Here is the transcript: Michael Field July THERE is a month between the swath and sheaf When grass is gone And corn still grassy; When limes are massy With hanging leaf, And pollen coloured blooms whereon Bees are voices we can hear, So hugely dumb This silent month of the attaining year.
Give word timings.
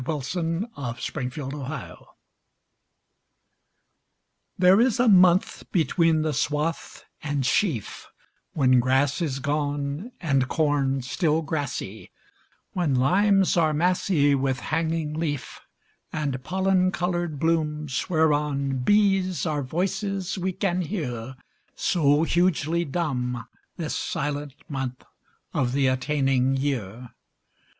Michael 0.01 0.21
Field 0.21 0.71
July 1.51 1.95
THERE 4.57 4.81
is 4.81 4.99
a 4.99 5.07
month 5.07 5.71
between 5.71 6.23
the 6.23 6.33
swath 6.33 7.05
and 7.21 7.45
sheaf 7.45 8.07
When 8.53 8.79
grass 8.79 9.21
is 9.21 9.37
gone 9.37 10.11
And 10.19 10.47
corn 10.47 11.03
still 11.03 11.43
grassy; 11.43 12.09
When 12.73 12.95
limes 12.95 13.55
are 13.55 13.75
massy 13.75 14.33
With 14.33 14.59
hanging 14.61 15.13
leaf, 15.13 15.59
And 16.11 16.43
pollen 16.43 16.89
coloured 16.91 17.37
blooms 17.39 18.09
whereon 18.09 18.79
Bees 18.79 19.45
are 19.45 19.61
voices 19.61 20.35
we 20.35 20.51
can 20.51 20.81
hear, 20.81 21.35
So 21.75 22.23
hugely 22.23 22.85
dumb 22.85 23.47
This 23.77 23.95
silent 23.95 24.55
month 24.67 25.03
of 25.53 25.73
the 25.73 25.85
attaining 25.85 26.57
year. 26.57 27.11